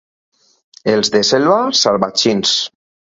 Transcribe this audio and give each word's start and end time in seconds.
Els 0.93 1.11
de 1.15 1.21
Selva, 1.31 1.57
salvatgins. 1.81 2.55